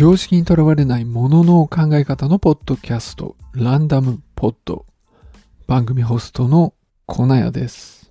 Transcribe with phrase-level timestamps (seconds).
[0.00, 4.86] 常識にとらわれないものの考え方のポッドキャスト、ランダムポッド。
[5.66, 6.72] 番組ホストの
[7.04, 8.10] 粉屋です。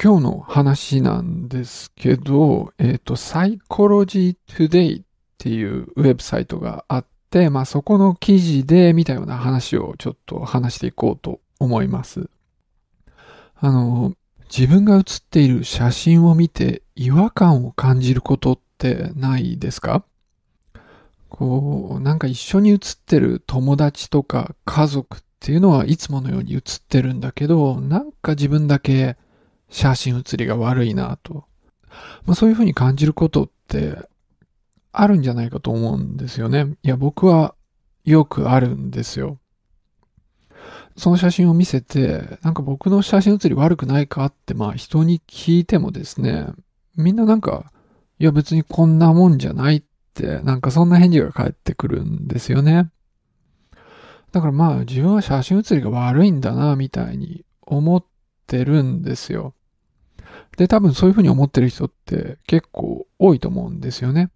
[0.00, 5.04] 今日の話なんですけど、えっ、ー、と、Psychology Today っ
[5.38, 12.30] ていうウェブサイトがあって、まあそこの記事で見たような話をちょっと話していこうと思います。
[13.56, 14.14] あの、
[14.56, 20.04] 自分が写っている写真を見て違和感を感じることってないですか？
[21.32, 29.16] こう、なんか一緒に写ってる友達とか家族っていうのはいつものように写ってるんだけど、なんか自分だけ
[29.70, 31.44] 写真写りが悪いなと。
[32.26, 33.96] まあそういうふうに感じることって
[34.92, 36.76] あるんじゃないかと思うんですよね。
[36.82, 37.54] いや、僕は
[38.04, 39.38] よくあるんですよ。
[40.98, 46.48] その写真を見せて、なんか僕の写真写り悪くないかって、まあ人に聞いてもですね、
[46.94, 47.72] みんななんか、
[48.18, 49.82] いや別にこんなもんじゃないっ、
[50.20, 52.90] なんかそんな返事が返ってくるんですよね。
[54.32, 58.04] だからまあ自分は写真写りが悪いんだな、みたいに思っ
[58.46, 59.54] てるんですよ。
[60.56, 64.30] で、多分そういうふうに思ってる人って結構多いと思うんですよね。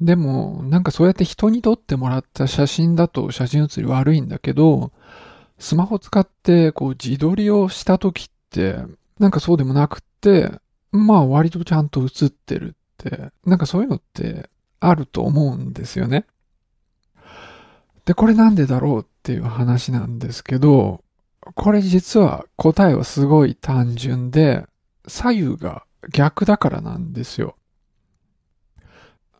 [0.00, 4.92] でも、なんかそうやって人に撮ってもらった写真だと写真写り悪いんだけど、
[5.58, 8.78] スマホ使ってこう自撮りをした時って、
[9.18, 10.50] なんかそうでもなくって、
[10.90, 12.76] まあ割とちゃんと写ってる、
[13.46, 14.48] なんかそういうのって
[14.80, 16.26] あると思うんですよね。
[18.04, 21.04] で、これなんでだろうっていう話なんですけど、
[21.54, 24.66] これ実は答えはすごい単純で、
[25.06, 27.56] 左右が逆だからなんですよ。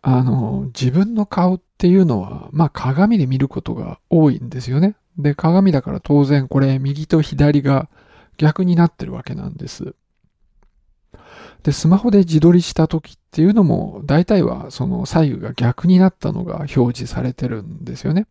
[0.02, 4.96] あの、自分の顔っていうのは、まあ鏡で見ることが多いんですよね。
[5.18, 7.88] で、鏡だから当然これ右と左が
[8.38, 9.94] 逆になってるわけなんです。
[11.62, 18.26] で、スマホで自撮りした時っていうのも、大体はその左右が逆になったのが表示されてるんですよね。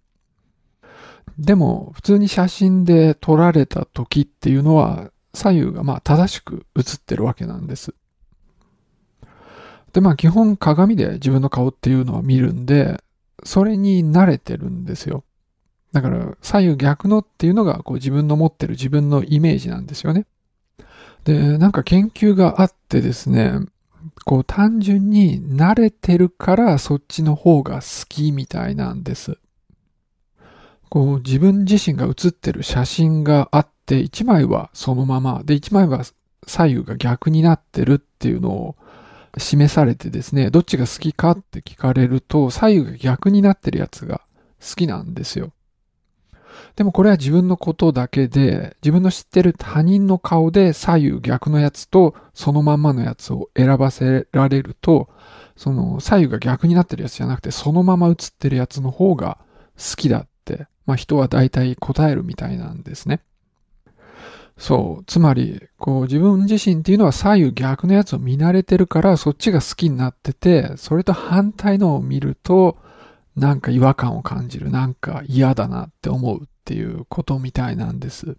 [1.38, 7.94] でも、普通に写真で撮られた時っていうのは、左右がまあ正しく写ってるわけなんです。
[9.94, 13.02] で、まあ基本鏡で自分の顔っていうのは見るんで、
[13.44, 15.24] それに慣れてるんですよ。
[15.92, 20.26] だから左右逆のっていうのがこう自分の持ってる自分のイメージなんですよね。
[21.24, 23.54] で、なんか研究があってですね、
[24.26, 29.38] こう単純に慣れてるからそっちの方が好きみたいなんです。
[30.90, 36.04] こう自分自身が写ってる写真があって、1枚はそのまま、で1枚は
[36.48, 38.76] 左右が逆になってるっていうのを
[39.38, 44.22] 示されてですね、どっちが好きかって聞かれると、左右が逆になってるやつが
[44.60, 45.52] 好きなんですよ。
[46.76, 55.10] でもこれは自分のことだけで、自分の知ってる他人の顔で左右逆のやつとそのまんまのやつを選ばせられると、
[55.56, 59.38] その左右が逆になってるやつじゃなくて、そのまま映ってるやつの方が
[59.78, 63.22] 好きだって、まあ人は大体答えるみたいなんですね。
[64.58, 65.04] そう。
[65.06, 72.78] つまり、こう自分自身っていうのは左右逆のやつを見慣れてるからそっちが好きになってて、それと反対のを見ると、
[73.36, 74.70] なんか違和感を感じる。
[74.70, 78.38] なんか嫌だなって思うっていうことみたいなんです。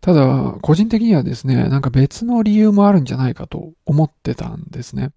[0.00, 5.12] ただ、個人的にはですね、なんか別の理由もあるんじゃないかと思ってたんですね。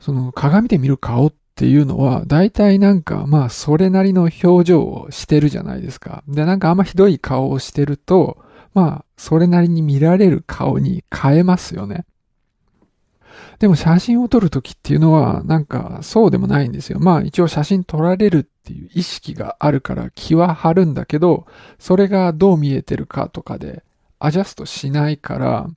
[0.00, 6.24] その鏡で見る顔っていうのは、大体なんか、まあ、それなりの表情をしてるじゃないですか。
[6.26, 8.38] で、なんかあんまひどい顔をしてると、
[8.74, 12.06] まあ、それなりに見られる顔に変えますよね。
[13.58, 17.00] でも写真を撮るときっていうのは、なんかそうでもないんですよ。
[17.00, 21.46] まあ一応写真撮られるっていう意識があるから気は張るんだけど、
[21.78, 23.82] それがどう見えてるかとかで
[24.18, 25.70] アジャストしないから、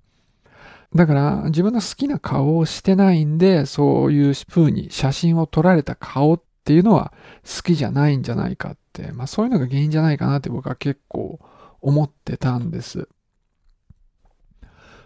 [0.94, 7.14] だから自分の好きな顔をしてないんで、そういう風に写真を撮られた顔っていうのは
[7.44, 11.40] 好きじゃないんじゃないかって、まあそういうのが原因じゃないかなって僕は結構
[11.82, 13.08] 思ってたんです。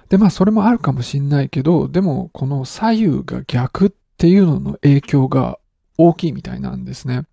[0.09, 5.59] で、まあそれもあるかもしんないけど、でもこの左右が逆っていうのの影響が
[5.97, 7.25] 大きいみたいなんですね。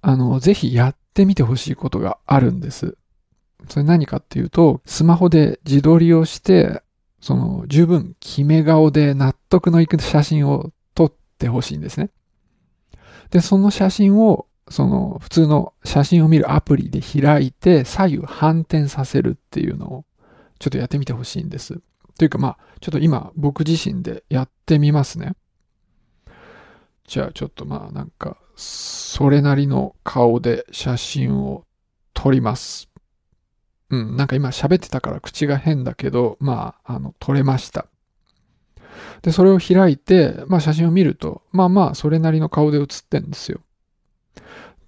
[0.00, 2.96] あの、ぜひやってみてほしいことがあるんです。
[3.68, 6.82] それ何かっていうと、スマホで自撮りをして、
[7.20, 12.10] その十分決め顔で納得のいく写真を撮ってほしいんですね。
[13.30, 20.04] で、その写真を、その普通の写真を見るアプリで開いて左右反転させるっていうのを
[20.58, 21.80] ちょっとやってみてほしいんです。
[22.18, 25.34] というかまあ、ちょっと今僕自身でやってみますね。
[27.06, 31.64] じゃあちょっとまあなんか、それなりの顔で写真を
[32.14, 32.88] 撮ります。
[33.90, 37.86] うん、なんか今喋ってたから口が変だけど、まあ、あの、取れました。
[39.22, 43.60] で、それを開いて、まあ写真を見ると、まあまあそれなりの顔で写ってんですよ。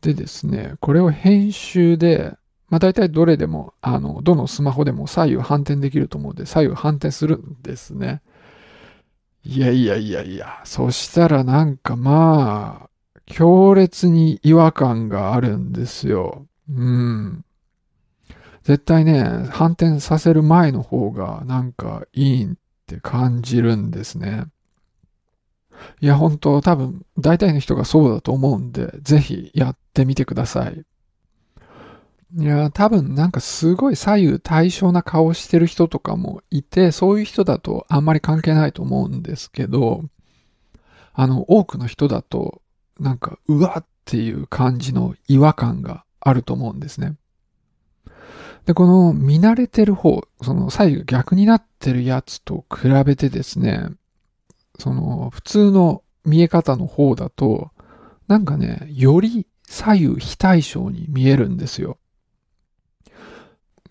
[0.00, 2.34] でですね、これを編集で、
[2.68, 8.20] まあ大体どれでも、あの、どのスマホでも左右反転できると思うんで、左右反転するんですね。
[9.44, 12.88] いやいやいやいや、そしたらなんかまあ、
[13.24, 16.46] 強烈に違和感があるんですよ。
[16.68, 17.44] うん。
[18.64, 22.48] 絶対ね、反転させる前の方がなんかいいっ
[22.86, 24.44] て感じるんですね。
[26.00, 30.84] いや、本当多分、大体の人がそうだと思うんで、ぜひやってみてください。
[32.36, 40.04] いや、多分なんかすごい左右対称な顔してる人とかもいて、そういう人だとあんまり関係ないと思うんですけど、
[41.14, 42.60] あの、多くの人だと、
[43.00, 47.16] なんか、うわっていう感じの違和感があると思うんですね。
[48.66, 53.88] で、この見慣れてる方、その左右逆になってるやつと比べてですね、
[54.78, 57.70] その普通の見え方の方だと、
[58.26, 61.96] なんかね、より左右非対称に見えるんですよ。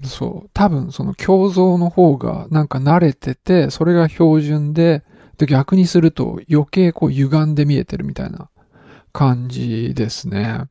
[0.04, 0.50] そう。
[0.54, 5.04] 多分その胸像の方がなんか慣れてて、それが標準で、
[5.38, 8.50] で逆にすると余計こう歪んで見えてるみたいな
[9.14, 10.66] 感じですね。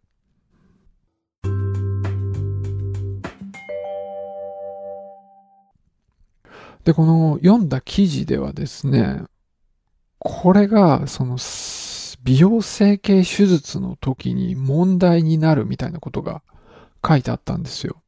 [6.84, 9.22] で、この読んだ記事ではですね、
[10.18, 11.36] これがその
[12.22, 16.42] 美容整形手術の時に問題になるみたいなことが
[17.06, 18.02] 書いてあったんですよ。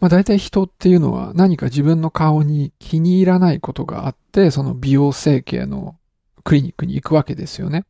[0.00, 5.96] まあ大体人っていうのは何か自分の顔に気に入らないことがあって、その美容整形の
[6.44, 7.84] クリニックに行くわけですよね。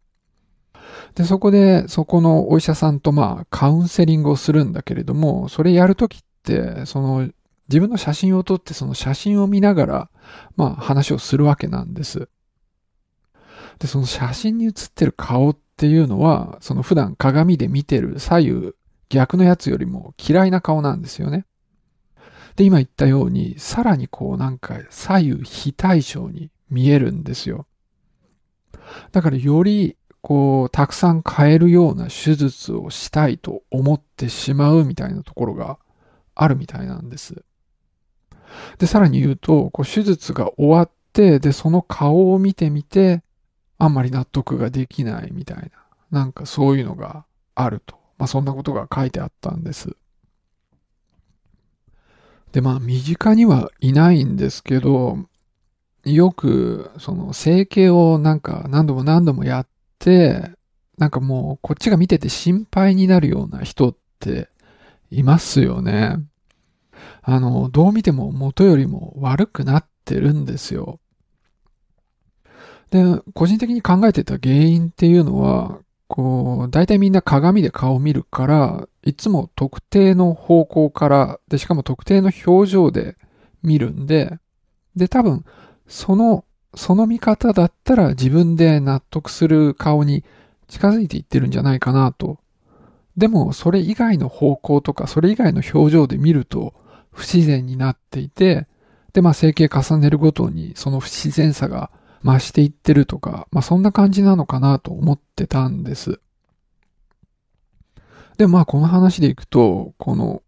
[1.14, 7.28] で、そこで、そこのお医者さんとまあカウンセリングをするんだけれども、それやるときって、その
[7.68, 10.10] 自分の写真を撮ってその写真を見ながら、
[10.56, 12.28] まあ話をするわけなんです。
[13.78, 18.72] で、その写真に写ってる顔っていうのは、その普段鏡で見てる左右
[19.08, 21.46] 逆のやつよりも嫌いな顔なんですよね。
[22.56, 27.66] で、今言ったように、さらにこうなんか左右非対称に見えるんですよ。
[29.12, 35.78] だからよりこう、たくさん変えるような手術をしたいと思ってしまうみたいなところが
[36.34, 37.44] あるみたいなんです。
[38.78, 43.22] で、さらに言うと、こう手術が終わって、で、その顔を見てみて、
[43.78, 45.70] あんまり納得ができないみたいな、
[46.10, 47.24] なんかそういうのが
[47.54, 47.96] あると。
[48.18, 49.96] まあそんなことが書いてあったんです。
[52.52, 55.18] で、まあ身近にはいないんですけど、
[56.04, 59.66] よく、その整形をなんか何度も何度もやっ
[59.98, 60.50] て、
[60.98, 64.48] なんかもうこっちが見てて心配になるような人って
[65.10, 66.16] いますよね。
[67.22, 71.00] あの、どう見ても元よりも悪くなってるんですよ。
[72.90, 73.04] で、
[73.34, 75.78] 個人的に考えてた原因っていうのは、
[76.10, 83.16] こう、大体みんな鏡で顔を見るから、いつも特定の方向から、で、しかも特定の表情で
[83.62, 84.38] 見るんで、
[84.96, 85.44] で、多分、
[85.86, 90.24] その、その見方だったら自分で納得する顔に
[90.66, 92.38] 近づいていってるんじゃないかなと。
[93.16, 96.74] でも、それ以外の方向とか、それ以外の表情で見ると、
[97.12, 98.66] 不自然になっていて、
[99.12, 101.92] で、まあ、整形重ねるごとに、その不自然さが
[102.24, 106.20] 増していってるとか、まあそんな感じなのかなと思ってたんです。
[108.38, 110.42] で、まあこの話でいくと、この、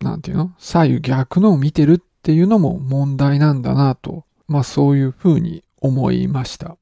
[0.00, 0.52] なんていうの？
[0.58, 6.76] 左右逆のを見てるっていうのも問題なんだなと、まあそういうふうに思いました。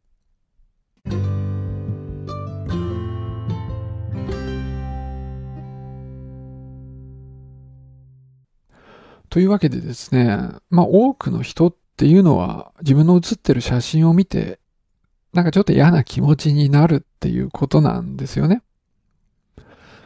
[9.29, 10.39] というわけでですね、
[10.71, 14.61] まあ多くの人っっていうのは自分の写ってる写真を見て、
[15.33, 18.63] なんかちょっと嫌な気持ちになるっていうことなんですよね。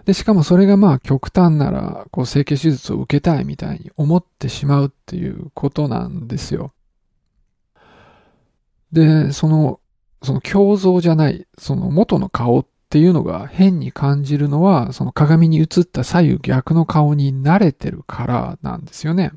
[0.04, 6.72] で、しかもそれがまあ極端なら、こう整形手術を受けたいみたいに思ってしまうっていうことなんですよ。
[8.92, 9.80] で、その、
[10.22, 19.32] その胸像じゃない、その元の顔っていうのが変に感じるのは、その鏡に映った左右逆の顔に慣れてるからなんですよね。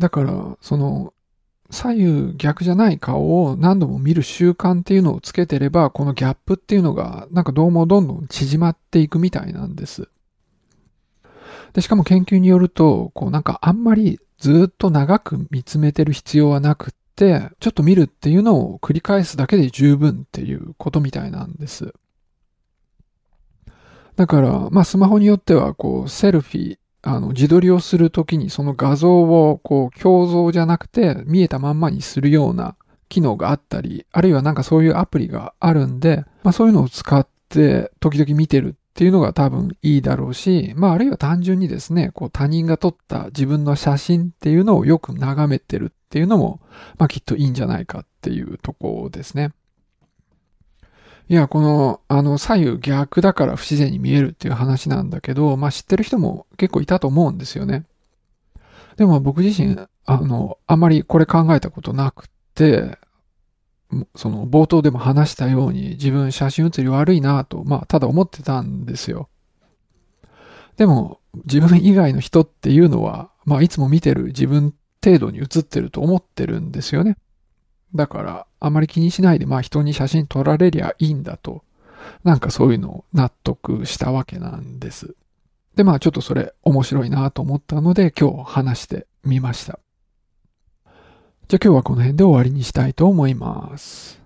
[0.00, 1.12] だから、その
[1.70, 10.08] 左右逆じゃない顔を何度も見る習慣っていうのをつけてれば、このギャップっていうのが、なんかどうもどんどん縮まっていくみたいなんです。
[11.74, 21.92] で、しかも研究によると、こうなんかあんまりずっと長く見つめてる必要はなくって、ちょっと見るっていうのを繰り返すだけで十分っていうことみたいなんです。
[24.16, 26.78] だから、まあスマホによっては、こう、セルフィー、
[27.08, 32.76] あの、自撮りをするときにその画像をこう、鏡像じゃなくて見えたまんまにするような
[33.08, 46.60] 機能があったり、あるいはなんかそういうアプリがあるんで、まあそういうのを使って時々見てるっていうのが多分いいだろうし、まああるいは単純にですね、こう他人が撮った自分の写真っていうのをよく眺めてるっていうのも、
[46.98, 49.52] まあきっといいんじゃないかっていうとこですね。
[51.30, 57.84] いや、この、あの、左右逆だから不自然に見えるっていう話なんだけど、まあ知ってる人も結構いたと思うんですよね。
[58.96, 62.98] でも僕自身、あの、あんまりこれ考えたことなくて、
[64.16, 69.28] その冒頭でも話したように自分写真写り悪いなと、まあただ思ってたんですよ。
[70.78, 77.18] でも自分以外の人っていうのは、まあいつも見てる自分程度に写ってると思ってるんですよね。
[77.94, 81.62] だから、あまり気にしないで、まあ人に写真撮られりゃいいんだと、
[82.24, 85.14] なんかそういうのを納得したわけなんです。
[85.74, 89.78] で、まあちょっとそれ面白いなと思ったので今日話してみました。
[91.48, 94.20] じゃあ今日はこの辺で終わりにしたいと思います。